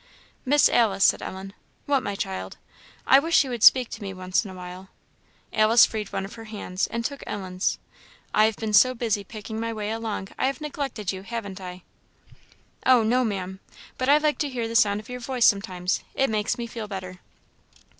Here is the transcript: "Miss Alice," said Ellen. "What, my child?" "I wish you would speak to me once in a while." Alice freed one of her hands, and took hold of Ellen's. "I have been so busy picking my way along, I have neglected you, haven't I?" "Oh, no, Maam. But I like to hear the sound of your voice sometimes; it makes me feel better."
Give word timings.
"Miss 0.45 0.67
Alice," 0.67 1.03
said 1.03 1.21
Ellen. 1.21 1.53
"What, 1.85 2.01
my 2.01 2.15
child?" 2.15 2.57
"I 3.05 3.19
wish 3.19 3.43
you 3.43 3.51
would 3.51 3.61
speak 3.61 3.87
to 3.91 4.01
me 4.01 4.15
once 4.15 4.43
in 4.43 4.49
a 4.49 4.53
while." 4.55 4.89
Alice 5.53 5.85
freed 5.85 6.11
one 6.11 6.25
of 6.25 6.33
her 6.33 6.45
hands, 6.45 6.87
and 6.87 7.05
took 7.05 7.21
hold 7.27 7.35
of 7.37 7.39
Ellen's. 7.39 7.77
"I 8.33 8.45
have 8.45 8.55
been 8.55 8.73
so 8.73 8.95
busy 8.95 9.23
picking 9.23 9.59
my 9.59 9.71
way 9.71 9.91
along, 9.91 10.29
I 10.39 10.47
have 10.47 10.59
neglected 10.59 11.11
you, 11.11 11.21
haven't 11.21 11.61
I?" 11.61 11.83
"Oh, 12.83 13.03
no, 13.03 13.23
Maam. 13.23 13.59
But 13.99 14.09
I 14.09 14.17
like 14.17 14.39
to 14.39 14.49
hear 14.49 14.67
the 14.67 14.75
sound 14.75 14.99
of 14.99 15.07
your 15.07 15.19
voice 15.19 15.45
sometimes; 15.45 16.01
it 16.15 16.31
makes 16.31 16.57
me 16.57 16.65
feel 16.65 16.87
better." 16.87 17.19